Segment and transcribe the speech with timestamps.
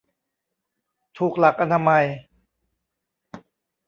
[1.17, 2.05] ถูกหลักอนามัย